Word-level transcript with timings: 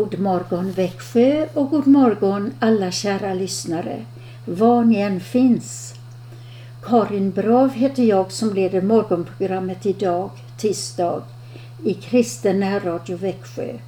God 0.00 0.18
morgon 0.18 0.72
Växjö 0.72 1.46
och 1.54 1.70
god 1.70 1.86
morgon 1.86 2.52
alla 2.60 2.90
kära 2.90 3.34
lyssnare, 3.34 4.04
var 4.44 4.84
ni 4.84 4.96
än 4.96 5.20
finns. 5.20 5.94
Karin 6.82 7.30
Brav 7.30 7.70
heter 7.70 8.02
jag 8.02 8.32
som 8.32 8.54
leder 8.54 8.82
morgonprogrammet 8.82 9.86
idag, 9.86 10.30
tisdag, 10.56 11.22
i 11.84 11.94
Kristen 11.94 12.60
närradio 12.60 13.16
Växjö. 13.16 13.78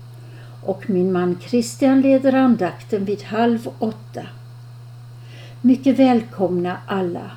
Och 0.62 0.90
min 0.90 1.12
man 1.12 1.38
Christian 1.40 2.00
leder 2.00 2.32
andakten 2.32 3.04
vid 3.04 3.22
halv 3.22 3.68
åtta. 3.78 4.26
Mycket 5.60 5.98
välkomna 5.98 6.76
alla. 6.86 7.30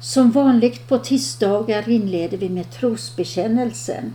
Som 0.00 0.30
vanligt 0.30 0.88
på 0.88 0.98
tisdagar 0.98 1.88
inleder 1.88 2.38
vi 2.38 2.48
med 2.48 2.70
trosbekännelsen. 2.70 4.14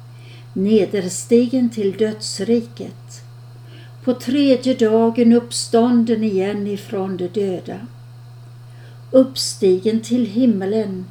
nederstigen 0.53 1.69
till 1.69 1.97
dödsriket, 1.97 3.23
på 4.03 4.13
tredje 4.13 4.73
dagen 4.73 5.33
uppstånden 5.33 6.23
igen 6.23 6.67
ifrån 6.67 7.17
de 7.17 7.27
döda, 7.27 7.79
uppstigen 9.11 10.01
till 10.01 10.25
himmelen, 10.25 11.05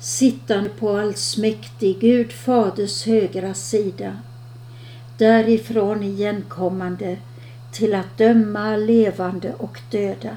sittande 0.00 0.70
på 0.70 0.96
allsmäktig 0.96 2.00
Gud 2.00 2.32
Faders 2.32 3.06
högra 3.06 3.54
sida, 3.54 4.18
därifrån 5.18 6.02
igenkommande 6.02 7.16
till 7.72 7.94
att 7.94 8.18
döma 8.18 8.76
levande 8.76 9.54
och 9.58 9.80
döda. 9.90 10.36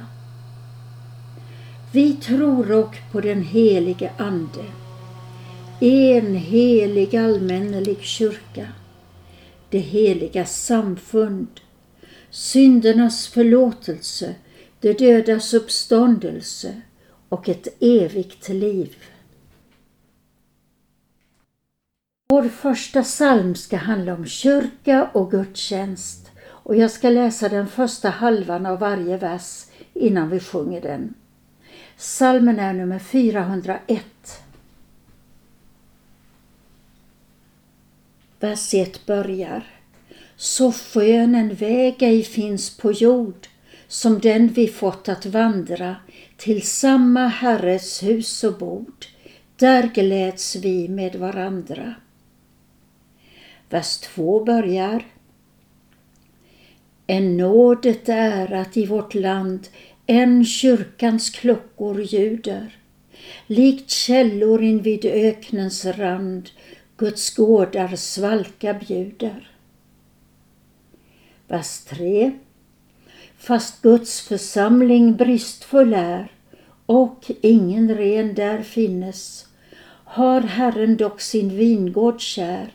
Vi 1.91 2.13
tror 2.13 2.71
och 2.71 2.95
på 3.11 3.21
den 3.21 3.41
helige 3.41 4.11
Ande, 4.17 4.65
en 5.79 6.35
helig 6.35 7.15
allmännelig 7.15 8.01
kyrka, 8.01 8.67
det 9.69 9.79
heliga 9.79 10.45
samfund, 10.45 11.47
syndernas 12.29 13.27
förlåtelse, 13.27 14.35
de 14.79 14.93
dödas 14.93 15.53
uppståndelse 15.53 16.81
och 17.29 17.49
ett 17.49 17.67
evigt 17.79 18.49
liv. 18.49 18.95
Vår 22.29 22.49
första 22.49 23.03
psalm 23.03 23.55
ska 23.55 23.77
handla 23.77 24.13
om 24.13 24.25
kyrka 24.25 25.09
och 25.13 25.31
gudstjänst 25.31 26.31
och 26.39 26.75
jag 26.75 26.91
ska 26.91 27.09
läsa 27.09 27.49
den 27.49 27.67
första 27.67 28.09
halvan 28.09 28.65
av 28.65 28.79
varje 28.79 29.17
vers 29.17 29.65
innan 29.93 30.29
vi 30.29 30.39
sjunger 30.39 30.81
den. 30.81 31.13
Psalmen 31.97 32.59
är 32.59 32.73
nummer 32.73 32.99
401. 32.99 34.03
Vers 38.39 38.73
1 38.73 39.05
börjar. 39.05 39.63
Så 40.35 40.71
skön 40.71 41.35
en 41.35 41.53
väg 41.53 42.03
ej 42.03 42.23
finns 42.23 42.77
på 42.77 42.91
jord 42.91 43.47
som 43.87 44.19
den 44.19 44.47
vi 44.47 44.67
fått 44.67 45.09
att 45.09 45.25
vandra 45.25 45.95
till 46.37 46.61
samma 46.61 47.27
Herres 47.27 48.03
hus 48.03 48.43
och 48.43 48.57
bord. 48.57 49.05
Där 49.55 49.83
gläds 49.93 50.55
vi 50.55 50.87
med 50.87 51.15
varandra. 51.15 51.95
Vers 53.69 53.97
2 53.97 54.43
börjar. 54.43 55.05
En 57.07 57.37
nåd 57.37 57.85
är 58.05 58.53
att 58.53 58.77
i 58.77 58.85
vårt 58.85 59.13
land 59.13 59.67
än 60.05 60.45
kyrkans 60.45 61.29
klockor 61.29 62.01
ljuder. 62.01 62.77
Likt 63.47 63.89
källor 63.89 64.63
invid 64.63 65.05
öknens 65.05 65.85
rand 65.85 66.49
Guds 66.97 67.35
gårdar 67.35 67.95
svalka 67.95 68.73
bjuder. 68.73 69.51
Vers 71.47 71.79
3. 71.79 72.31
Fast 73.37 73.81
Guds 73.81 74.21
församling 74.21 75.15
bristfull 75.15 75.93
är 75.93 76.31
och 76.85 77.31
ingen 77.41 77.95
ren 77.95 78.33
där 78.35 78.61
finnes, 78.61 79.47
har 80.03 80.41
Herren 80.41 80.97
dock 80.97 81.21
sin 81.21 81.49
vingård 81.57 82.21
kär 82.21 82.73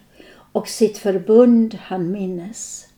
och 0.53 0.69
sitt 0.69 0.99
förbund 0.99 1.75
han 1.75 2.13
minnes. 2.13 2.89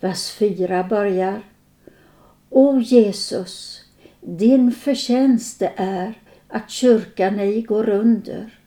Vers 0.00 0.30
4 0.30 0.84
börjar. 0.84 1.42
O 2.50 2.80
Jesus, 2.80 3.80
din 4.20 4.72
förtjänst 4.72 5.58
det 5.58 5.72
är 5.76 6.14
att 6.48 6.70
kyrkan 6.70 7.38
ej 7.38 7.62
går 7.62 7.88
under 7.88 8.58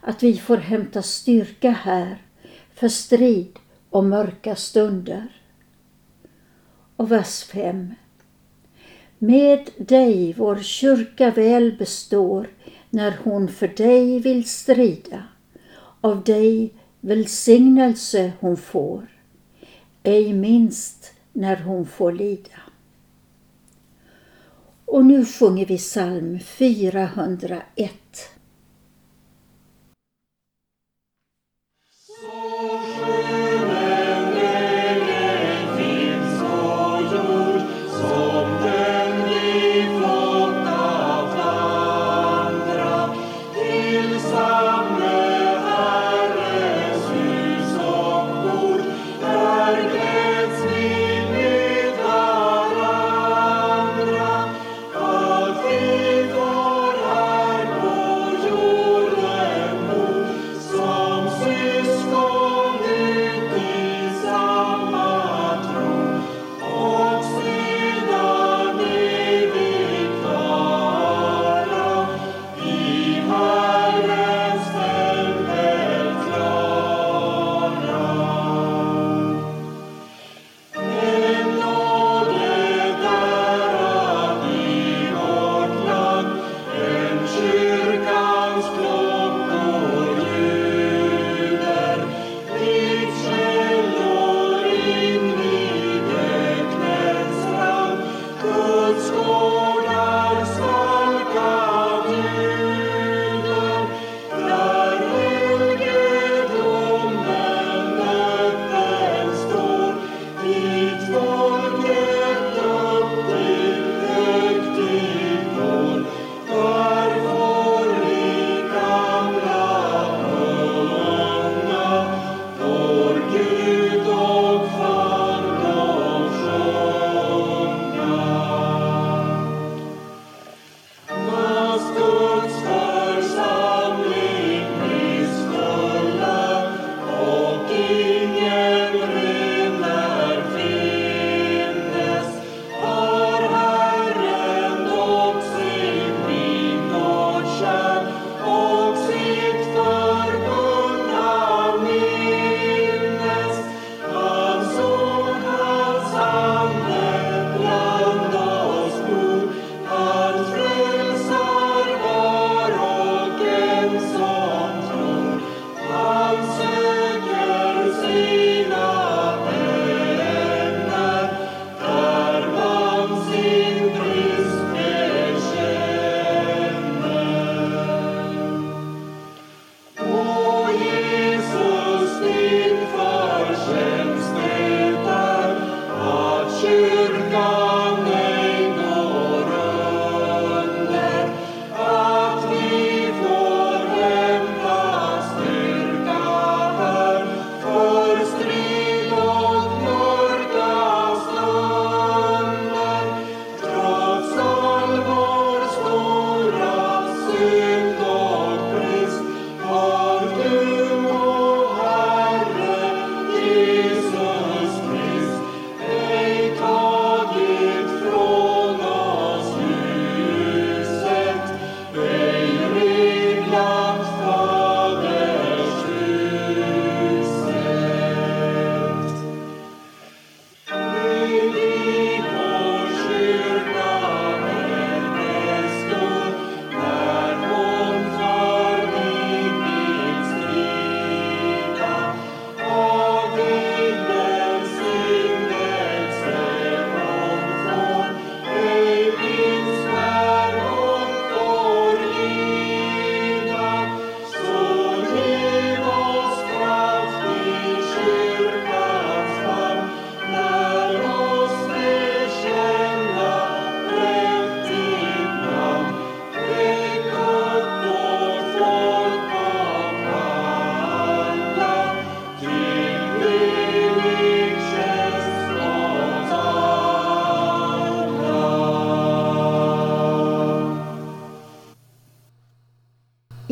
att 0.00 0.22
vi 0.22 0.36
får 0.36 0.56
hämta 0.56 1.02
styrka 1.02 1.70
här 1.70 2.22
för 2.74 2.88
strid 2.88 3.58
och 3.90 4.04
mörka 4.04 4.56
stunder. 4.56 5.28
Och 6.96 7.12
vers 7.12 7.44
5. 7.44 7.94
Med 9.18 9.70
dig 9.76 10.32
vår 10.32 10.56
kyrka 10.56 11.30
väl 11.30 11.76
består 11.78 12.48
när 12.90 13.18
hon 13.24 13.48
för 13.48 13.68
dig 13.68 14.20
vill 14.20 14.48
strida. 14.48 15.24
Av 16.00 16.24
dig 16.24 16.72
välsignelse 17.00 18.32
hon 18.40 18.56
får, 18.56 19.06
ej 20.02 20.32
minst 20.32 21.12
när 21.32 21.56
hon 21.56 21.86
får 21.86 22.12
lida. 22.12 22.60
Och 24.84 25.04
nu 25.04 25.24
sjunger 25.24 25.66
vi 25.66 25.78
psalm 25.78 26.38
401. 26.40 27.92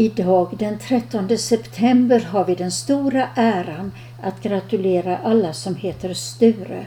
Idag 0.06 0.54
den 0.58 0.78
13 0.78 1.38
september 1.38 2.20
har 2.20 2.44
vi 2.44 2.54
den 2.54 2.72
stora 2.72 3.28
äran 3.34 3.92
att 4.22 4.42
gratulera 4.42 5.18
alla 5.18 5.52
som 5.52 5.74
heter 5.74 6.14
Sture. 6.14 6.86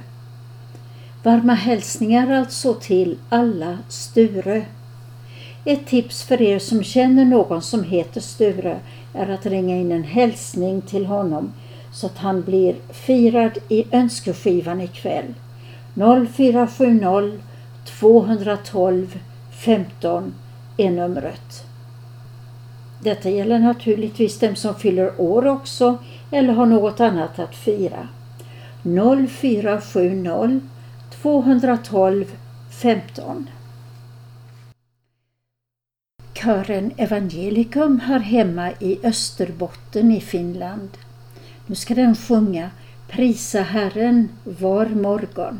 Varma 1.24 1.54
hälsningar 1.54 2.32
alltså 2.32 2.74
till 2.74 3.18
alla 3.30 3.78
Sture. 3.90 4.66
Ett 5.66 5.88
tips 5.88 6.24
för 6.24 6.42
er 6.42 6.60
som 6.60 6.84
känner 6.84 7.26
någon 7.26 7.62
som 7.62 7.84
heter 7.84 8.22
Sture 8.22 8.80
är 9.14 9.30
att 9.30 9.46
ringa 9.46 9.78
in 9.78 9.92
en 9.92 10.04
hälsning 10.04 10.82
till 10.82 11.06
honom 11.06 11.54
så 11.94 12.06
att 12.06 12.18
han 12.18 12.42
blir 12.42 12.76
firad 12.94 13.58
i 13.70 13.86
önskeskivan 13.92 14.82
ikväll. 14.82 15.34
0470 16.34 17.40
212 18.00 19.20
15 19.52 20.34
är 20.78 20.92
numret. 20.92 21.69
Detta 23.04 23.30
gäller 23.30 23.60
naturligtvis 23.60 24.40
dem 24.40 24.56
som 24.56 24.76
fyller 24.76 25.22
år 25.22 25.48
också 25.48 25.98
eller 26.32 26.54
har 26.54 26.66
något 26.66 27.00
annat 27.00 27.40
att 27.40 27.56
fira. 27.56 28.08
0470 28.84 30.62
212 31.22 32.26
15 32.82 33.50
Kören 36.34 36.92
Evangelikum 36.98 38.00
hör 38.00 38.20
hemma 38.20 38.72
i 38.80 39.00
Österbotten 39.04 40.12
i 40.12 40.22
Finland. 40.22 40.90
Nu 41.68 41.76
ska 41.76 41.96
den 41.96 42.16
sjunga 42.16 42.70
Prisa 43.10 43.62
Herren 43.62 44.30
var 44.44 44.86
morgon. 44.86 45.60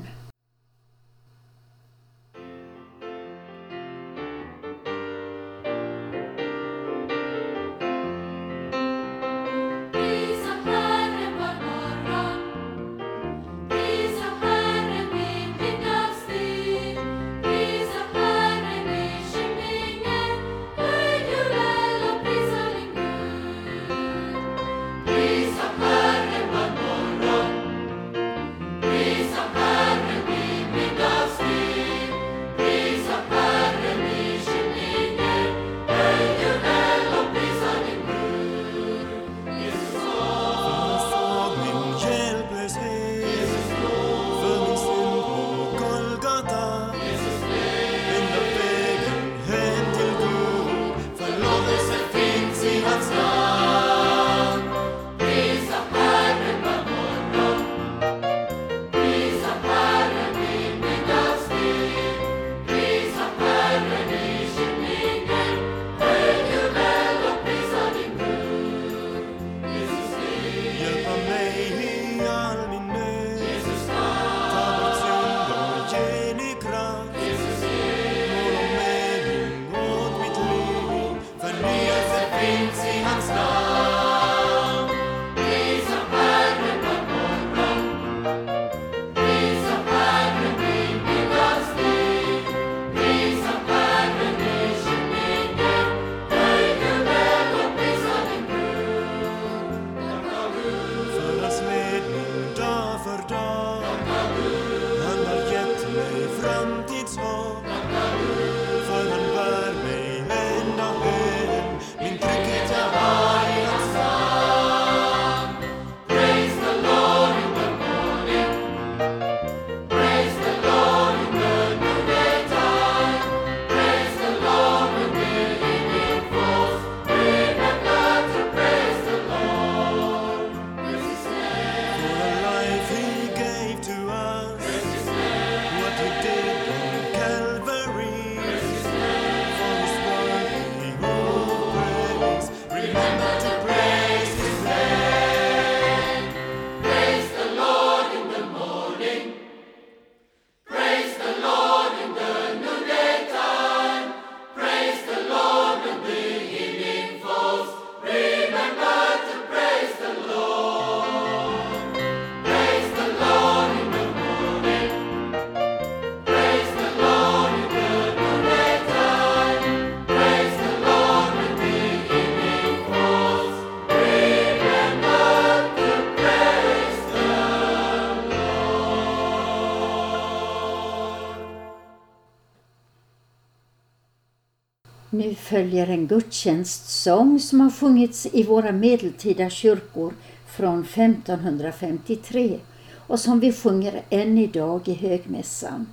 Följer 185.50 185.88
en 185.88 186.08
gudstjänstsång 186.08 187.40
som 187.40 187.62
har 187.62 187.72
sjungits 187.72 188.28
i 188.34 188.44
våra 188.44 188.72
medeltida 188.72 189.50
kyrkor 189.50 190.14
från 190.48 190.84
1553 190.84 192.60
och 193.08 193.20
som 193.20 193.40
vi 193.40 193.54
sjunger 193.54 194.02
än 194.10 194.38
idag 194.38 194.88
i 194.88 194.94
högmässan. 194.94 195.88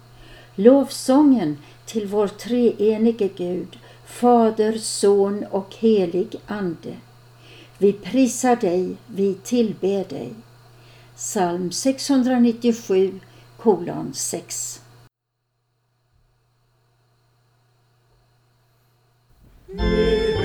Lovsången 0.55 1.59
till 1.87 2.07
vår 2.07 2.29
treenige 2.29 3.29
Gud, 3.37 3.79
Fader, 4.07 4.79
Son 4.79 5.45
och 5.51 5.75
helig 5.79 6.37
Ande. 6.47 6.95
Vi 7.79 7.93
prisar 7.93 8.57
dig, 8.57 8.97
vi 9.07 9.35
tillber 9.35 10.05
dig. 10.05 10.35
Psalm 11.17 11.73
697 11.73 13.21
kolon 13.57 14.13
6 14.15 14.81
Jesus 19.77 20.36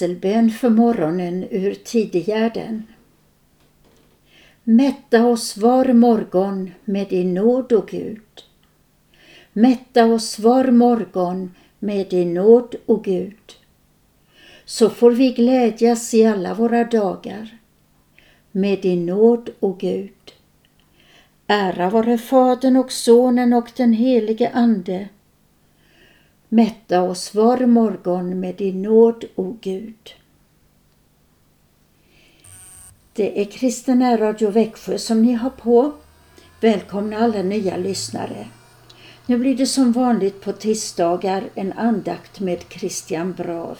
Växelbön 0.00 0.50
för 0.50 0.70
morgonen 0.70 1.46
ur 1.50 1.74
Tidigärden. 1.74 2.86
Mätta 4.64 5.26
oss 5.26 5.56
var 5.56 5.92
morgon 5.92 6.70
med 6.84 7.08
din 7.08 7.34
nåd, 7.34 7.72
o 7.72 7.84
Gud. 7.90 8.44
Mätta 9.52 10.06
oss 10.06 10.38
var 10.38 10.64
morgon 10.70 11.54
med 11.78 12.08
din 12.08 12.34
nåd, 12.34 12.74
o 12.86 12.96
Gud. 12.96 13.52
Så 14.64 14.90
får 14.90 15.10
vi 15.10 15.32
glädjas 15.32 16.14
i 16.14 16.26
alla 16.26 16.54
våra 16.54 16.84
dagar 16.84 17.58
med 18.52 18.82
din 18.82 19.06
nåd, 19.06 19.50
o 19.60 19.72
Gud. 19.72 20.32
Ära 21.46 21.90
vare 21.90 22.18
Fadern 22.18 22.76
och 22.76 22.92
Sonen 22.92 23.52
och 23.52 23.70
den 23.76 23.92
helige 23.92 24.50
Ande. 24.54 25.08
Mätta 26.52 27.02
oss 27.02 27.34
var 27.34 27.66
morgon 27.66 28.40
med 28.40 28.54
din 28.54 28.82
nåd, 28.82 29.24
o 29.34 29.56
Gud. 29.60 30.14
Det 33.12 33.40
är 33.40 33.44
Kristen 33.44 34.18
Radio 34.18 34.50
Växjö 34.50 34.98
som 34.98 35.22
ni 35.22 35.32
har 35.32 35.50
på. 35.50 35.92
Välkomna 36.60 37.18
alla 37.18 37.42
nya 37.42 37.76
lyssnare. 37.76 38.48
Nu 39.26 39.38
blir 39.38 39.56
det 39.56 39.66
som 39.66 39.92
vanligt 39.92 40.40
på 40.40 40.52
tisdagar 40.52 41.44
en 41.54 41.72
andakt 41.72 42.40
med 42.40 42.64
Christian 42.68 43.32
Brav. 43.32 43.78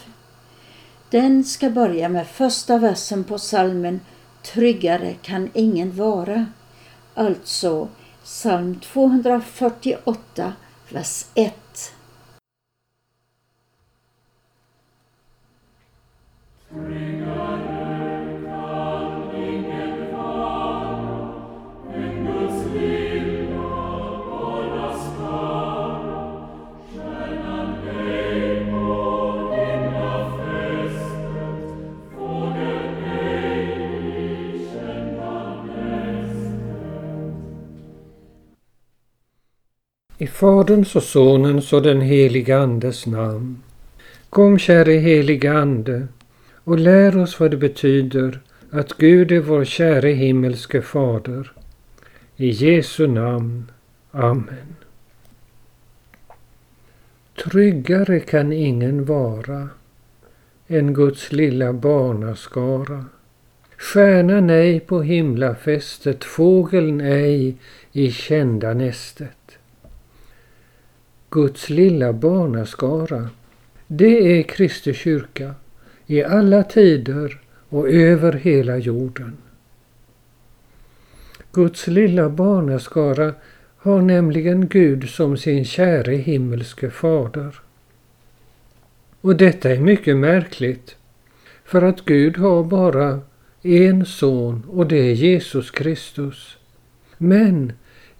Den 1.09 1.43
ska 1.43 1.69
börja 1.69 2.09
med 2.09 2.27
första 2.27 2.77
versen 2.77 3.23
på 3.23 3.37
salmen 3.37 3.99
Tryggare 4.43 5.13
kan 5.21 5.49
ingen 5.53 5.95
vara. 5.95 6.45
Alltså 7.13 7.89
psalm 8.23 8.79
248, 8.79 10.53
vers 10.89 11.25
1. 11.35 11.53
I 40.21 40.27
Faderns 40.27 40.95
och 40.95 41.03
Sonens 41.03 41.73
och 41.73 41.81
den 41.81 42.01
heliga 42.01 42.57
Andes 42.57 43.05
namn. 43.05 43.63
Kom 44.29 44.59
käre 44.59 44.93
heliga 44.93 45.53
Ande 45.53 46.07
och 46.63 46.79
lär 46.79 47.17
oss 47.17 47.39
vad 47.39 47.51
det 47.51 47.57
betyder 47.57 48.39
att 48.71 48.93
Gud 48.93 49.31
är 49.31 49.39
vår 49.39 49.65
käre 49.65 50.09
himmelske 50.09 50.81
Fader. 50.81 51.51
I 52.37 52.49
Jesu 52.49 53.07
namn. 53.07 53.71
Amen. 54.11 54.75
Tryggare 57.43 58.19
kan 58.19 58.51
ingen 58.51 59.05
vara 59.05 59.69
än 60.67 60.93
Guds 60.93 61.31
lilla 61.31 61.73
barnaskara. 61.73 63.05
Stjärnan 63.77 64.49
ej 64.49 64.79
på 64.79 65.01
himlafästet, 65.01 66.23
fågeln 66.23 67.01
ej 67.01 67.55
i 67.91 68.11
kända 68.11 68.73
nästet. 68.73 69.40
Guds 71.33 71.69
lilla 71.69 72.13
barnaskara, 72.13 73.29
det 73.87 74.39
är 74.39 74.43
Kristi 74.43 74.93
kyrka 74.93 75.55
i 76.05 76.23
alla 76.23 76.63
tider 76.63 77.41
och 77.69 77.89
över 77.89 78.33
hela 78.33 78.77
jorden. 78.77 79.37
Guds 81.51 81.87
lilla 81.87 82.29
barnaskara 82.29 83.33
har 83.77 84.01
nämligen 84.01 84.67
Gud 84.67 85.09
som 85.09 85.37
sin 85.37 85.65
käre 85.65 86.15
himmelske 86.15 86.89
fader. 86.89 87.61
Och 89.21 89.35
detta 89.35 89.71
är 89.71 89.79
mycket 89.79 90.17
märkligt, 90.17 90.95
för 91.65 91.81
att 91.81 92.05
Gud 92.05 92.37
har 92.37 92.63
bara 92.63 93.19
en 93.61 94.05
son 94.05 94.63
och 94.69 94.87
det 94.87 95.09
är 95.09 95.13
Jesus 95.13 95.71
Kristus. 95.71 96.57
Men 97.17 97.73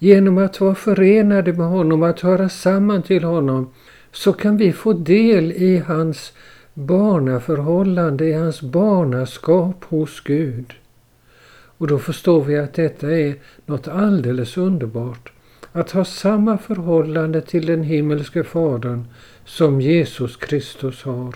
Genom 0.03 0.37
att 0.37 0.61
vara 0.61 0.75
förenade 0.75 1.53
med 1.53 1.67
honom, 1.67 2.03
att 2.03 2.19
höra 2.19 2.49
samman 2.49 3.03
till 3.03 3.23
honom, 3.23 3.69
så 4.11 4.33
kan 4.33 4.57
vi 4.57 4.73
få 4.73 4.93
del 4.93 5.51
i 5.51 5.77
hans 5.77 6.33
barnaförhållande, 6.73 8.25
i 8.25 8.33
hans 8.33 8.61
barnaskap 8.61 9.83
hos 9.83 10.21
Gud. 10.21 10.73
Och 11.77 11.87
då 11.87 11.99
förstår 11.99 12.43
vi 12.43 12.57
att 12.57 12.73
detta 12.73 13.11
är 13.11 13.35
något 13.65 13.87
alldeles 13.87 14.57
underbart. 14.57 15.31
Att 15.71 15.91
ha 15.91 16.05
samma 16.05 16.57
förhållande 16.57 17.41
till 17.41 17.65
den 17.65 17.83
himmelske 17.83 18.43
Fadern 18.43 19.05
som 19.45 19.81
Jesus 19.81 20.37
Kristus 20.37 21.03
har. 21.03 21.35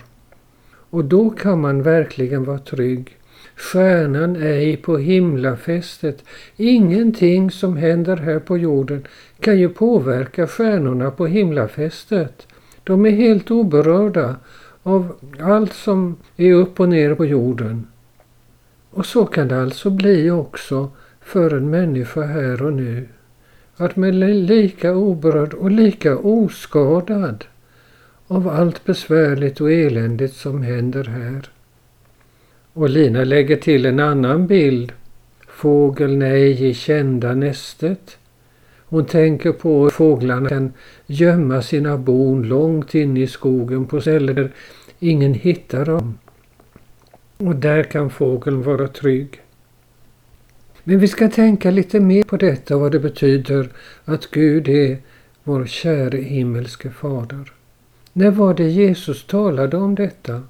Och 0.90 1.04
då 1.04 1.30
kan 1.30 1.60
man 1.60 1.82
verkligen 1.82 2.44
vara 2.44 2.58
trygg 2.58 3.16
stjärnan 3.56 4.36
ej 4.36 4.76
på 4.76 4.98
himlafästet. 4.98 6.24
Ingenting 6.56 7.50
som 7.50 7.76
händer 7.76 8.16
här 8.16 8.38
på 8.38 8.58
jorden 8.58 9.06
kan 9.40 9.58
ju 9.58 9.68
påverka 9.68 10.46
stjärnorna 10.46 11.10
på 11.10 11.26
himlafästet. 11.26 12.46
De 12.84 13.06
är 13.06 13.10
helt 13.10 13.50
oberörda 13.50 14.36
av 14.82 15.16
allt 15.40 15.72
som 15.72 16.16
är 16.36 16.52
upp 16.52 16.80
och 16.80 16.88
ner 16.88 17.14
på 17.14 17.24
jorden. 17.24 17.86
Och 18.90 19.06
så 19.06 19.26
kan 19.26 19.48
det 19.48 19.62
alltså 19.62 19.90
bli 19.90 20.30
också 20.30 20.90
för 21.20 21.56
en 21.56 21.70
människa 21.70 22.22
här 22.22 22.62
och 22.62 22.72
nu. 22.72 23.08
Att 23.76 23.96
man 23.96 24.22
är 24.22 24.34
lika 24.34 24.94
oberörd 24.94 25.54
och 25.54 25.70
lika 25.70 26.18
oskadad 26.18 27.44
av 28.26 28.48
allt 28.48 28.84
besvärligt 28.84 29.60
och 29.60 29.72
eländigt 29.72 30.34
som 30.34 30.62
händer 30.62 31.04
här. 31.04 31.50
Och 32.76 32.88
Lina 32.88 33.24
lägger 33.24 33.56
till 33.56 33.86
en 33.86 34.00
annan 34.00 34.46
bild. 34.46 34.92
Fågeln 35.48 36.22
ej 36.22 36.66
i 36.66 36.74
kända 36.74 37.34
nästet. 37.34 38.18
Hon 38.86 39.06
tänker 39.06 39.52
på 39.52 39.82
hur 39.82 39.90
fåglarna 39.90 40.48
kan 40.48 40.72
gömma 41.06 41.62
sina 41.62 41.96
bon 41.96 42.42
långt 42.42 42.94
in 42.94 43.16
i 43.16 43.26
skogen 43.26 43.86
på 43.86 44.00
ställen 44.00 44.34
där 44.36 44.50
ingen 44.98 45.34
hittar 45.34 45.84
dem. 45.84 46.18
Och 47.36 47.56
där 47.56 47.82
kan 47.82 48.10
fågeln 48.10 48.62
vara 48.62 48.88
trygg. 48.88 49.40
Men 50.84 50.98
vi 50.98 51.08
ska 51.08 51.28
tänka 51.28 51.70
lite 51.70 52.00
mer 52.00 52.22
på 52.22 52.36
detta, 52.36 52.76
vad 52.76 52.92
det 52.92 53.00
betyder 53.00 53.68
att 54.04 54.30
Gud 54.30 54.68
är 54.68 54.98
vår 55.44 55.66
käre 55.66 56.18
himmelske 56.18 56.90
fader. 56.90 57.52
När 58.12 58.30
var 58.30 58.54
det 58.54 58.68
Jesus 58.68 59.26
talade 59.26 59.76
om 59.76 59.94
detta? 59.94 60.42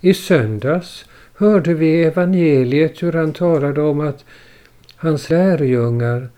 I 0.00 0.14
söndags 0.14 1.04
hörde 1.38 1.74
vi 1.74 1.86
i 1.86 2.04
evangeliet 2.04 3.02
hur 3.02 3.12
han 3.12 3.32
talade 3.32 3.82
om 3.82 4.00
att 4.00 4.24
hans 4.96 5.30
lärjungar 5.30 6.28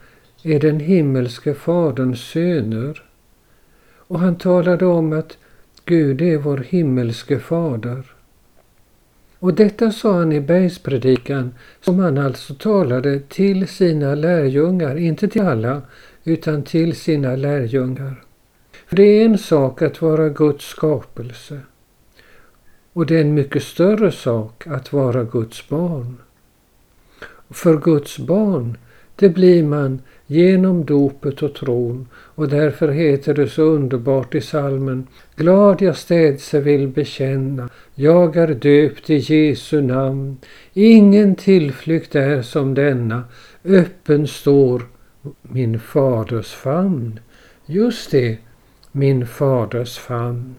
är 0.43 0.61
den 0.61 0.81
himmelske 0.81 1.55
Faderns 1.55 2.21
söner. 2.21 3.03
Och 3.97 4.21
han 4.21 4.37
talade 4.37 4.87
om 4.87 5.13
att 5.13 5.39
Gud 5.85 6.23
är 6.23 6.37
vår 6.37 6.59
himmelske 6.59 7.39
Fader. 7.39 8.05
Och 9.39 9.55
detta 9.55 9.93
sa 9.93 10.19
han 10.19 10.33
i 10.33 10.41
bergspredikan 10.41 11.55
som 11.81 11.99
han 11.99 12.19
alltså 12.19 12.55
talade 12.55 13.21
till 13.21 13.69
sina 13.69 14.15
lärjungar, 14.15 14.97
inte 14.99 15.29
till 15.29 15.43
alla, 15.43 15.83
utan 16.25 16.63
till 16.63 16.97
sina 16.97 17.37
lärjungar. 17.37 18.23
För 18.87 18.97
det 18.97 19.03
är 19.03 19.25
en 19.25 19.39
sak 19.39 19.83
att 19.83 20.03
vara 20.03 20.29
Guds 20.29 20.65
skapelse. 20.65 21.61
Och 22.93 23.07
det 23.07 23.17
är 23.17 23.21
en 23.21 23.35
mycket 23.35 23.63
större 23.63 24.13
sak 24.13 24.67
att 24.67 24.93
vara 24.93 25.25
Guds 25.25 25.69
barn. 25.69 26.17
För 27.51 27.77
Guds 27.77 28.19
barn, 28.19 28.77
det 29.17 29.29
blir 29.29 29.63
man 29.65 30.01
genom 30.27 30.85
dopet 30.85 31.43
och 31.43 31.55
tron 31.55 32.09
och 32.15 32.49
därför 32.49 32.89
heter 32.89 33.35
det 33.35 33.49
så 33.49 33.63
underbart 33.63 34.35
i 34.35 34.41
salmen 34.41 35.07
Glad 35.37 35.83
jag 35.83 35.97
städse 35.97 36.61
vill 36.61 36.89
bekänna, 36.89 37.69
jag 37.95 38.37
är 38.37 38.55
döpt 38.55 39.11
i 39.11 39.17
Jesu 39.17 39.81
namn. 39.83 40.37
Ingen 40.73 41.35
tillflykt 41.35 42.15
är 42.15 42.43
som 42.43 42.75
denna, 42.75 43.25
öppen 43.65 44.27
står 44.27 44.83
min 45.43 45.81
faders 45.81 46.53
famn. 46.53 47.21
Just 47.67 48.11
det, 48.11 48.39
min 48.93 49.27
faders 49.27 49.99
famn. 49.99 50.55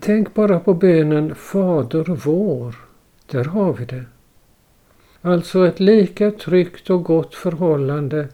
Tänk 0.00 0.34
bara 0.34 0.60
på 0.60 0.74
bönen 0.74 1.34
Fader 1.34 2.04
vår. 2.24 2.74
Där 3.26 3.44
har 3.44 3.72
vi 3.72 3.84
det. 3.84 4.04
Alltså 5.20 5.66
ett 5.66 5.80
lika 5.80 6.30
tryggt 6.30 6.90
och 6.90 7.04
gott 7.04 7.34
förhållande 7.34 8.28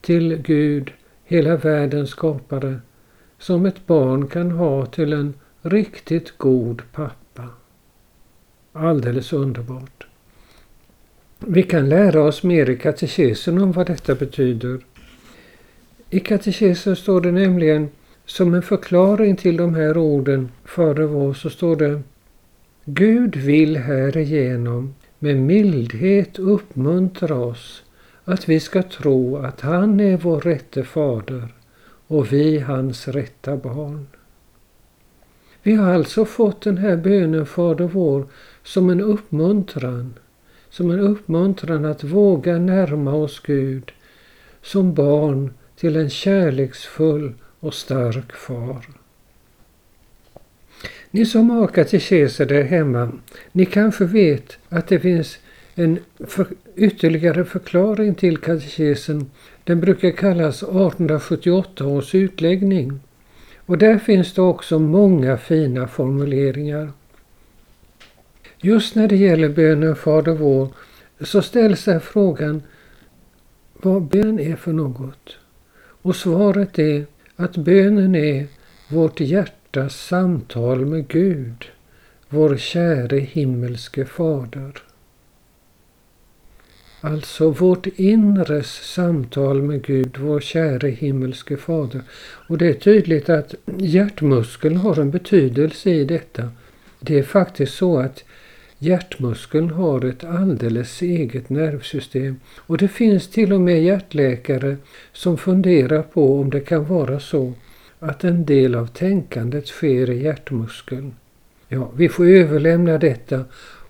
till 0.00 0.36
Gud, 0.36 0.92
hela 1.24 1.56
världens 1.56 2.10
skapare, 2.10 2.80
som 3.38 3.66
ett 3.66 3.86
barn 3.86 4.26
kan 4.26 4.50
ha 4.50 4.86
till 4.86 5.12
en 5.12 5.34
riktigt 5.62 6.38
god 6.38 6.82
pappa. 6.92 7.48
Alldeles 8.72 9.32
underbart. 9.32 10.06
Vi 11.38 11.62
kan 11.62 11.88
lära 11.88 12.22
oss 12.22 12.42
mer 12.42 12.70
i 12.70 12.76
katekesen 12.76 13.58
om 13.62 13.72
vad 13.72 13.86
detta 13.86 14.14
betyder. 14.14 14.78
I 16.10 16.20
katekesen 16.20 16.96
står 16.96 17.20
det 17.20 17.32
nämligen 17.32 17.90
som 18.28 18.54
en 18.54 18.62
förklaring 18.62 19.36
till 19.36 19.56
de 19.56 19.74
här 19.74 19.98
orden 19.98 20.48
Fader 20.64 21.02
vår 21.02 21.34
så 21.34 21.50
står 21.50 21.76
det 21.76 22.02
Gud 22.84 23.36
vill 23.36 23.76
härigenom 23.76 24.94
med 25.18 25.36
mildhet 25.36 26.38
uppmuntra 26.38 27.34
oss 27.34 27.82
att 28.24 28.48
vi 28.48 28.60
ska 28.60 28.82
tro 28.82 29.36
att 29.36 29.60
han 29.60 30.00
är 30.00 30.16
vår 30.16 30.40
rätte 30.40 30.84
fader 30.84 31.54
och 32.06 32.32
vi 32.32 32.58
hans 32.58 33.08
rätta 33.08 33.56
barn. 33.56 34.06
Vi 35.62 35.74
har 35.74 35.94
alltså 35.94 36.24
fått 36.24 36.60
den 36.60 36.78
här 36.78 36.96
bönen 36.96 37.46
Fader 37.46 37.86
vår 37.86 38.26
som 38.62 38.90
en 38.90 39.00
uppmuntran, 39.00 40.14
som 40.70 40.90
en 40.90 41.00
uppmuntran 41.00 41.84
att 41.84 42.04
våga 42.04 42.58
närma 42.58 43.14
oss 43.14 43.40
Gud 43.40 43.92
som 44.62 44.94
barn 44.94 45.54
till 45.76 45.96
en 45.96 46.10
kärleksfull 46.10 47.34
och 47.60 47.74
stark 47.74 48.32
far. 48.32 48.86
Ni 51.10 51.26
som 51.26 51.50
har 51.50 51.66
katekeser 51.66 52.46
där 52.46 52.62
hemma, 52.62 53.12
ni 53.52 53.66
kanske 53.66 54.04
vet 54.04 54.58
att 54.68 54.88
det 54.88 55.00
finns 55.00 55.38
en 55.74 55.98
för, 56.26 56.46
ytterligare 56.76 57.44
förklaring 57.44 58.14
till 58.14 58.38
katekesen. 58.38 59.30
Den 59.64 59.80
brukar 59.80 60.10
kallas 60.10 60.62
1878 60.62 61.86
års 61.86 62.14
utläggning. 62.14 63.00
Och 63.56 63.78
där 63.78 63.98
finns 63.98 64.34
det 64.34 64.42
också 64.42 64.78
många 64.78 65.36
fina 65.36 65.88
formuleringar. 65.88 66.92
Just 68.58 68.94
när 68.94 69.08
det 69.08 69.16
gäller 69.16 69.48
bönen 69.48 69.96
Fader 69.96 70.32
vår 70.32 70.68
så 71.20 71.42
ställs 71.42 71.86
här 71.86 71.98
frågan 71.98 72.62
vad 73.72 74.02
bön 74.02 74.40
är 74.40 74.56
för 74.56 74.72
något. 74.72 75.36
Och 76.02 76.16
svaret 76.16 76.78
är 76.78 77.06
att 77.40 77.56
bönen 77.56 78.14
är 78.14 78.46
vårt 78.88 79.20
hjärtas 79.20 80.06
samtal 80.06 80.86
med 80.86 81.08
Gud, 81.08 81.64
vår 82.28 82.56
käre 82.56 83.18
himmelske 83.18 84.04
Fader. 84.04 84.82
Alltså 87.00 87.50
vårt 87.50 87.86
inres 87.86 88.94
samtal 88.94 89.62
med 89.62 89.82
Gud, 89.82 90.18
vår 90.18 90.40
käre 90.40 90.88
himmelske 90.88 91.56
Fader. 91.56 92.02
Och 92.48 92.58
det 92.58 92.68
är 92.68 92.74
tydligt 92.74 93.28
att 93.28 93.54
hjärtmuskeln 93.78 94.76
har 94.76 94.98
en 94.98 95.10
betydelse 95.10 95.90
i 95.90 96.04
detta. 96.04 96.50
Det 97.00 97.18
är 97.18 97.22
faktiskt 97.22 97.74
så 97.74 97.98
att 97.98 98.24
hjärtmuskeln 98.78 99.70
har 99.70 100.04
ett 100.04 100.24
alldeles 100.24 101.02
eget 101.02 101.50
nervsystem. 101.50 102.40
Och 102.56 102.78
det 102.78 102.88
finns 102.88 103.28
till 103.28 103.52
och 103.52 103.60
med 103.60 103.82
hjärtläkare 103.82 104.76
som 105.12 105.38
funderar 105.38 106.02
på 106.02 106.40
om 106.40 106.50
det 106.50 106.60
kan 106.60 106.84
vara 106.84 107.20
så 107.20 107.52
att 107.98 108.24
en 108.24 108.44
del 108.44 108.74
av 108.74 108.86
tänkandet 108.86 109.66
sker 109.66 110.10
i 110.10 110.22
hjärtmuskeln. 110.22 111.14
Ja, 111.68 111.90
vi 111.96 112.08
får 112.08 112.26
överlämna 112.26 112.98
detta 112.98 113.44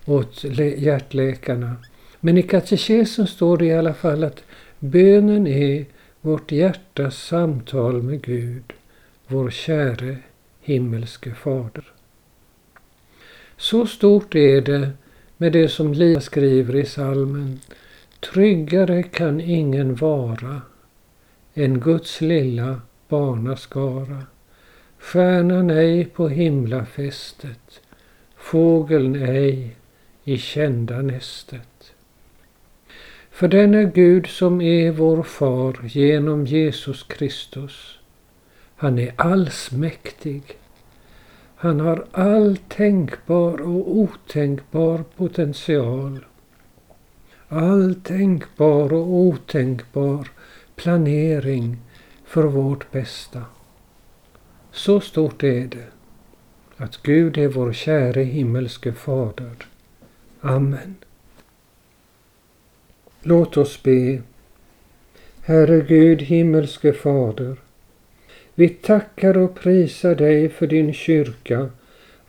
åt 0.05 0.43
hjärtläkarna. 0.77 1.75
Men 2.19 2.37
i 2.37 2.43
katekesen 2.43 3.27
står 3.27 3.57
det 3.57 3.65
i 3.65 3.73
alla 3.73 3.93
fall 3.93 4.23
att 4.23 4.43
bönen 4.79 5.47
är 5.47 5.85
vårt 6.21 6.51
hjärtas 6.51 7.17
samtal 7.17 8.03
med 8.03 8.21
Gud, 8.21 8.73
vår 9.27 9.49
käre 9.49 10.17
himmelske 10.61 11.33
Fader. 11.33 11.98
Så 13.59 13.85
stort 13.85 14.35
är 14.35 14.61
det 14.61 14.91
med 15.37 15.51
det 15.51 15.67
som 15.67 15.93
Lia 15.93 16.21
skriver 16.21 16.75
i 16.75 16.85
salmen. 16.85 17.59
Tryggare 18.19 19.03
kan 19.03 19.41
ingen 19.41 19.95
vara 19.95 20.61
än 21.53 21.79
Guds 21.79 22.21
lilla 22.21 22.81
barnaskara. 23.07 24.23
Stjärnan 24.99 25.69
ej 25.69 26.05
på 26.05 26.29
himlafästet, 26.29 27.81
fågeln 28.37 29.15
ej 29.15 29.75
i 30.23 30.37
kända 30.37 31.01
nästet. 31.01 31.93
För 33.31 33.47
den 33.47 33.73
är 33.73 33.91
Gud 33.91 34.27
som 34.27 34.61
är 34.61 34.91
vår 34.91 35.23
far 35.23 35.79
genom 35.83 36.45
Jesus 36.45 37.03
Kristus. 37.03 37.99
Han 38.75 38.99
är 38.99 39.13
allsmäktig. 39.15 40.43
Han 41.61 41.79
har 41.79 42.05
all 42.11 42.57
tänkbar 42.57 43.61
och 43.61 43.97
otänkbar 43.97 45.03
potential. 45.15 46.25
All 47.47 47.95
tänkbar 47.95 48.93
och 48.93 49.09
otänkbar 49.09 50.27
planering 50.75 51.77
för 52.25 52.43
vårt 52.43 52.91
bästa. 52.91 53.45
Så 54.71 54.99
stort 54.99 55.43
är 55.43 55.67
det 55.67 55.87
att 56.77 57.03
Gud 57.03 57.37
är 57.37 57.47
vår 57.47 57.73
käre 57.73 58.23
himmelske 58.23 58.93
Fader. 58.93 59.55
Amen. 60.41 60.95
Låt 63.21 63.57
oss 63.57 63.83
be. 63.83 64.21
Herre 65.41 65.81
Gud, 65.81 66.21
himmelske 66.21 66.93
Fader. 66.93 67.57
Vi 68.59 68.69
tackar 68.69 69.37
och 69.37 69.55
prisar 69.55 70.15
dig 70.15 70.49
för 70.49 70.67
din 70.67 70.93
kyrka, 70.93 71.69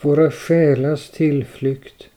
våra 0.01 0.31
själars 0.31 1.11
tillflykt, 1.11 2.09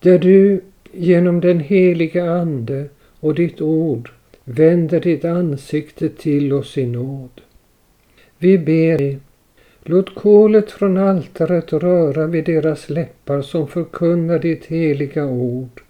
där 0.00 0.18
du 0.18 0.60
genom 0.92 1.40
den 1.40 1.60
heliga 1.60 2.30
Ande 2.30 2.88
och 3.20 3.34
ditt 3.34 3.60
ord 3.60 4.10
vänder 4.44 5.00
ditt 5.00 5.24
ansikte 5.24 6.08
till 6.08 6.52
oss 6.52 6.78
i 6.78 6.86
nåd. 6.86 7.40
Vi 8.38 8.58
ber 8.58 8.98
dig, 8.98 9.18
låt 9.82 10.14
kolet 10.14 10.70
från 10.70 10.96
altaret 10.96 11.72
röra 11.72 12.26
vid 12.26 12.44
deras 12.44 12.90
läppar 12.90 13.42
som 13.42 13.68
förkunnar 13.68 14.38
ditt 14.38 14.66
heliga 14.66 15.26
ord 15.26 15.80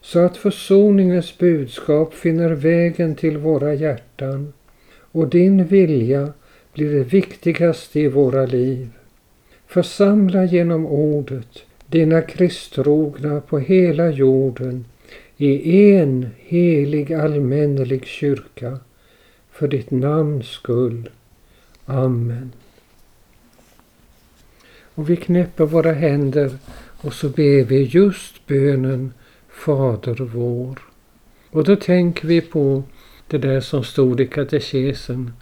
så 0.00 0.18
att 0.18 0.36
försoningens 0.36 1.38
budskap 1.38 2.14
finner 2.14 2.50
vägen 2.50 3.14
till 3.14 3.38
våra 3.38 3.74
hjärtan 3.74 4.52
och 5.12 5.28
din 5.28 5.64
vilja 5.64 6.32
blir 6.72 6.92
det 6.92 7.04
viktigaste 7.04 8.00
i 8.00 8.08
våra 8.08 8.46
liv. 8.46 8.88
Församla 9.66 10.44
genom 10.44 10.86
ordet 10.86 11.62
dina 11.86 12.22
kristtrogna 12.22 13.40
på 13.40 13.58
hela 13.58 14.10
jorden 14.10 14.84
i 15.36 15.92
en 15.92 16.28
helig 16.38 17.12
allmännelig 17.12 18.06
kyrka 18.06 18.78
för 19.50 19.68
ditt 19.68 19.90
namns 19.90 20.46
skull. 20.46 21.10
Amen. 21.84 22.52
Och 24.94 25.10
vi 25.10 25.16
knäpper 25.16 25.64
våra 25.64 25.92
händer 25.92 26.50
och 27.00 27.14
så 27.14 27.28
ber 27.28 27.64
vi 27.64 27.82
just 27.82 28.46
bönen 28.46 29.12
Fader 29.48 30.14
vår. 30.14 30.78
Och 31.50 31.64
då 31.64 31.76
tänker 31.76 32.28
vi 32.28 32.40
på 32.40 32.82
det 33.28 33.38
där 33.38 33.60
som 33.60 33.84
stod 33.84 34.20
i 34.20 34.26
katekesen, 34.26 35.32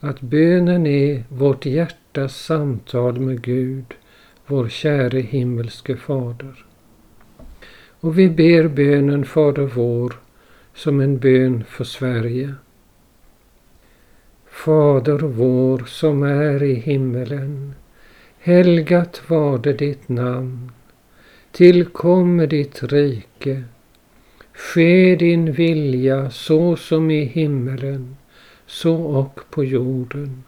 att 0.00 0.20
bönen 0.20 0.86
är 0.86 1.24
vårt 1.28 1.66
hjärtas 1.66 2.36
samtal 2.36 3.20
med 3.20 3.42
Gud, 3.42 3.84
vår 4.46 4.68
käre 4.68 5.20
himmelske 5.20 5.96
Fader. 5.96 6.64
Och 8.00 8.18
vi 8.18 8.28
ber 8.28 8.68
bönen 8.68 9.24
Fader 9.24 9.70
vår 9.74 10.14
som 10.74 11.00
en 11.00 11.18
bön 11.18 11.64
för 11.64 11.84
Sverige. 11.84 12.54
Fader 14.50 15.18
vår 15.18 15.84
som 15.86 16.22
är 16.22 16.62
i 16.62 16.74
himmelen. 16.74 17.74
Helgat 18.38 19.22
varde 19.26 19.72
ditt 19.72 20.08
namn. 20.08 20.70
Tillkomme 21.52 22.46
ditt 22.46 22.82
rike. 22.82 23.62
Ske 24.52 25.16
din 25.16 25.52
vilja 25.52 26.30
så 26.30 26.76
som 26.76 27.10
i 27.10 27.24
himmelen, 27.24 28.16
så 28.70 28.94
och 28.94 29.40
på 29.50 29.64
jorden. 29.64 30.44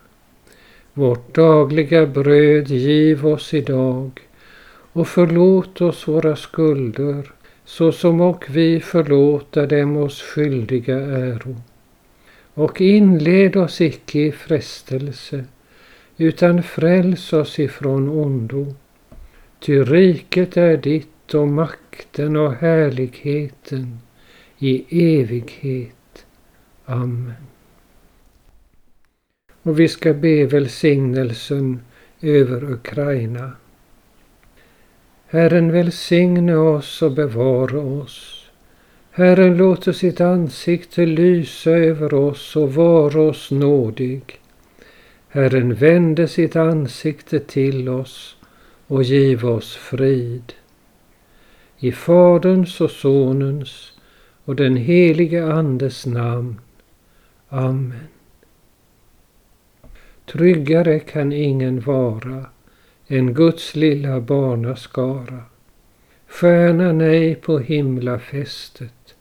Vårt 0.94 1.34
dagliga 1.34 2.06
bröd 2.06 2.68
giv 2.68 3.26
oss 3.26 3.54
idag 3.54 4.20
och 4.92 5.08
förlåt 5.08 5.80
oss 5.80 6.08
våra 6.08 6.36
skulder 6.36 7.32
så 7.64 7.92
som 7.92 8.20
och 8.20 8.44
vi 8.48 8.80
förlåta 8.80 9.66
dem 9.66 9.96
oss 9.96 10.22
skyldiga 10.22 10.96
äro. 10.96 11.56
Och 12.54 12.80
inled 12.80 13.56
oss 13.56 13.80
icke 13.80 14.18
i 14.18 14.32
frestelse 14.32 15.44
utan 16.16 16.62
fräls 16.62 17.32
oss 17.32 17.58
ifrån 17.58 18.08
ondo. 18.08 18.74
Ty 19.60 19.82
riket 19.82 20.56
är 20.56 20.76
ditt 20.76 21.34
och 21.34 21.48
makten 21.48 22.36
och 22.36 22.54
härligheten 22.54 23.98
i 24.58 24.84
evighet. 25.20 26.26
Amen. 26.84 27.51
Och 29.62 29.80
vi 29.80 29.88
ska 29.88 30.14
be 30.14 30.46
välsignelsen 30.46 31.80
över 32.20 32.72
Ukraina. 32.72 33.52
Herren 35.26 35.72
välsigne 35.72 36.54
oss 36.54 37.02
och 37.02 37.12
bevara 37.12 37.80
oss. 37.80 38.50
Herren 39.10 39.56
låter 39.56 39.92
sitt 39.92 40.20
ansikte 40.20 41.06
lysa 41.06 41.70
över 41.70 42.14
oss 42.14 42.56
och 42.56 42.74
vara 42.74 43.20
oss 43.20 43.50
nådig. 43.50 44.40
Herren 45.28 45.74
vände 45.74 46.28
sitt 46.28 46.56
ansikte 46.56 47.40
till 47.40 47.88
oss 47.88 48.36
och 48.86 49.02
giv 49.02 49.46
oss 49.46 49.76
frid. 49.76 50.52
I 51.78 51.92
Faderns 51.92 52.80
och 52.80 52.90
Sonens 52.90 53.92
och 54.44 54.56
den 54.56 54.76
helige 54.76 55.52
Andes 55.52 56.06
namn. 56.06 56.60
Amen. 57.48 58.08
Tryggare 60.32 60.98
kan 60.98 61.32
ingen 61.32 61.80
vara 61.80 62.46
än 63.08 63.34
Guds 63.34 63.76
lilla 63.76 64.20
barnaskara. 64.20 65.44
Stjärnan 66.26 67.00
ej 67.00 67.34
på 67.34 67.58
himlafästet, 67.58 69.14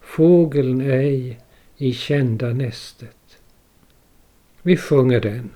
fågeln 0.00 0.80
ej 0.80 1.40
i 1.76 1.92
kända 1.92 2.52
nästet. 2.52 3.38
Vi 4.62 4.76
sjunger 4.76 5.20
den. 5.20 5.50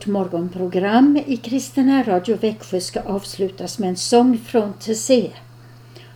Vårt 0.00 0.06
morgonprogram 0.06 1.22
i 1.26 1.36
Kristina 1.36 2.02
Radio 2.02 2.36
Växjö 2.36 2.80
ska 2.80 3.00
avslutas 3.00 3.78
med 3.78 3.88
en 3.88 3.96
sång 3.96 4.38
från 4.38 4.72
TC. 4.72 5.30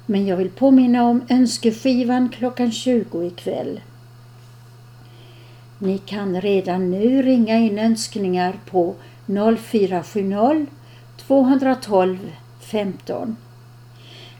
Men 0.06 0.26
jag 0.26 0.36
vill 0.36 0.50
påminna 0.50 1.04
om 1.04 1.22
önskeskivan 1.28 2.28
klockan 2.28 2.72
20 2.72 3.22
ikväll. 3.22 3.80
Ni 5.78 5.98
kan 5.98 6.40
redan 6.40 6.90
nu 6.90 7.22
ringa 7.22 7.58
in 7.58 7.78
önskningar 7.78 8.58
på 8.66 8.94
0470 9.58 10.66
212 11.16 12.18
15. 12.60 13.36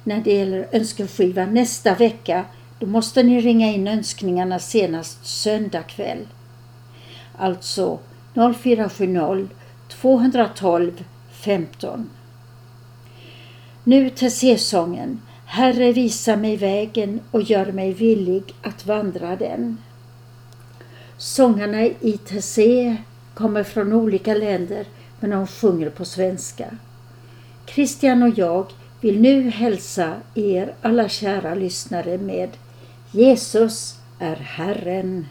När 0.04 0.20
det 0.20 0.34
gäller 0.34 0.68
önskeskivan 0.72 1.54
nästa 1.54 1.94
vecka 1.94 2.44
då 2.78 2.86
måste 2.86 3.22
ni 3.22 3.40
ringa 3.40 3.72
in 3.72 3.88
önskningarna 3.88 4.58
senast 4.58 5.26
söndag 5.26 5.82
kväll. 5.82 6.28
Alltså 7.38 7.98
0470 8.34 9.48
212 9.88 11.04
15. 11.30 12.10
Nu 13.84 14.10
till 14.10 14.32
C-sången 14.32 15.20
Herre 15.46 15.92
visa 15.92 16.36
mig 16.36 16.56
vägen 16.56 17.20
och 17.30 17.42
gör 17.42 17.72
mig 17.72 17.92
villig 17.92 18.54
att 18.62 18.86
vandra 18.86 19.36
den. 19.36 19.78
Sångarna 21.18 21.82
i 21.84 22.18
Tessé 22.24 22.96
kommer 23.34 23.62
från 23.62 23.92
olika 23.92 24.34
länder 24.34 24.86
men 25.20 25.30
de 25.30 25.46
sjunger 25.46 25.90
på 25.90 26.04
svenska. 26.04 26.66
Christian 27.66 28.22
och 28.22 28.38
jag 28.38 28.66
vill 29.00 29.20
nu 29.20 29.50
hälsa 29.50 30.14
er 30.34 30.74
alla 30.82 31.08
kära 31.08 31.54
lyssnare 31.54 32.18
med 32.18 32.50
Jesus 33.10 33.98
är 34.18 34.36
Herren. 34.36 35.26